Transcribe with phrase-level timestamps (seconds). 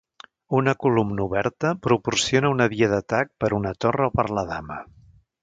[0.59, 4.81] Una columna oberta proporciona una via d'atac per una torre o per la dama.